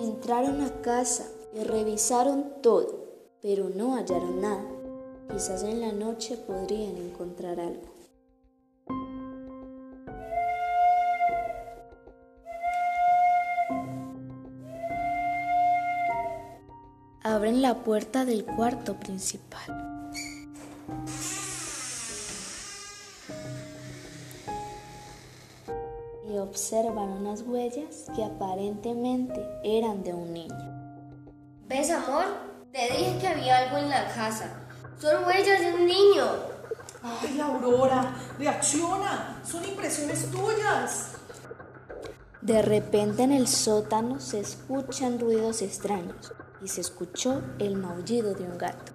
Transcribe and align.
Entraron 0.00 0.62
a 0.62 0.80
casa 0.80 1.26
y 1.54 1.62
revisaron 1.62 2.62
todo, 2.62 3.04
pero 3.42 3.68
no 3.68 3.96
hallaron 3.96 4.40
nada. 4.40 4.64
Quizás 5.30 5.62
en 5.62 5.82
la 5.82 5.92
noche 5.92 6.38
podrían 6.38 6.96
encontrar 6.96 7.60
algo. 7.60 7.90
Abren 17.22 17.60
la 17.60 17.84
puerta 17.84 18.24
del 18.24 18.46
cuarto 18.46 18.94
principal. 18.98 19.89
Y 26.30 26.38
observan 26.38 27.08
unas 27.08 27.42
huellas 27.42 28.06
que 28.14 28.22
aparentemente 28.22 29.44
eran 29.64 30.04
de 30.04 30.14
un 30.14 30.32
niño. 30.32 30.54
¿Ves, 31.66 31.90
amor? 31.90 32.24
Te 32.70 32.82
dije 32.82 33.18
que 33.20 33.26
había 33.26 33.58
algo 33.58 33.78
en 33.78 33.90
la 33.90 34.06
casa. 34.14 34.48
Son 35.00 35.24
huellas 35.24 35.60
de 35.60 35.74
un 35.74 35.86
niño. 35.86 36.26
Ay, 37.02 37.40
Aurora, 37.40 38.14
reacciona. 38.38 39.42
Son 39.44 39.64
impresiones 39.64 40.30
tuyas. 40.30 41.14
De 42.40 42.62
repente 42.62 43.24
en 43.24 43.32
el 43.32 43.48
sótano 43.48 44.20
se 44.20 44.38
escuchan 44.38 45.18
ruidos 45.18 45.62
extraños 45.62 46.32
y 46.62 46.68
se 46.68 46.80
escuchó 46.80 47.42
el 47.58 47.76
maullido 47.76 48.34
de 48.34 48.44
un 48.44 48.56
gato. 48.56 48.92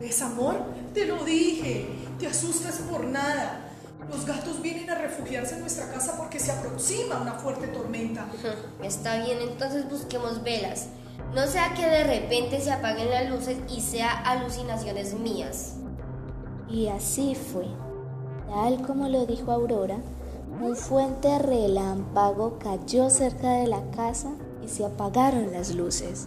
¿Ves, 0.00 0.22
amor? 0.22 0.56
Te 0.94 1.04
lo 1.04 1.22
dije. 1.24 1.86
Te 2.18 2.26
asustas 2.26 2.78
por 2.90 3.04
nada. 3.04 3.66
Los 4.10 4.24
gatos 4.24 4.62
vienen 4.62 4.88
a 4.88 4.94
refugiarse 4.94 5.56
en 5.56 5.60
nuestra 5.60 5.92
casa 5.92 6.16
porque 6.16 6.40
se 6.40 6.50
aproxima 6.50 7.20
una 7.20 7.34
fuerte 7.34 7.68
tormenta. 7.68 8.26
Está 8.82 9.22
bien, 9.22 9.38
entonces 9.42 9.88
busquemos 9.90 10.42
velas. 10.42 10.86
No 11.34 11.46
sea 11.46 11.74
que 11.74 11.86
de 11.86 12.04
repente 12.04 12.60
se 12.60 12.72
apaguen 12.72 13.10
las 13.10 13.28
luces 13.28 13.58
y 13.68 13.82
sea 13.82 14.10
alucinaciones 14.10 15.12
mías. 15.14 15.74
Y 16.68 16.88
así 16.88 17.34
fue. 17.34 17.66
Tal 18.48 18.80
como 18.82 19.06
lo 19.08 19.26
dijo 19.26 19.52
Aurora, 19.52 19.98
un 20.62 20.74
fuente 20.76 21.38
relámpago 21.38 22.58
cayó 22.58 23.10
cerca 23.10 23.52
de 23.52 23.66
la 23.66 23.82
casa 23.90 24.30
y 24.64 24.68
se 24.68 24.86
apagaron 24.86 25.52
las 25.52 25.74
luces. 25.74 26.26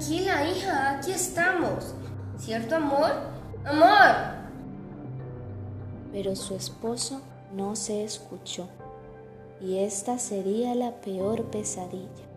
Tranquila, 0.00 0.48
hija, 0.48 0.90
aquí 0.92 1.12
estamos. 1.12 1.94
¿Cierto, 2.38 2.76
amor? 2.76 3.10
¡Amor! 3.66 4.16
Pero 6.10 6.34
su 6.34 6.54
esposo 6.54 7.20
no 7.54 7.76
se 7.76 8.02
escuchó 8.02 8.66
y 9.60 9.80
esta 9.80 10.18
sería 10.18 10.74
la 10.74 11.02
peor 11.02 11.50
pesadilla. 11.50 12.29